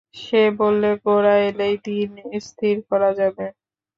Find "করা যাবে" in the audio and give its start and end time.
2.89-3.45